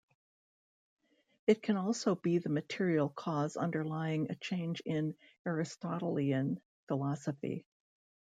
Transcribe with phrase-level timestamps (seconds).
[1.45, 7.67] It can also be the material cause underlying a change in Aristotelian philosophy.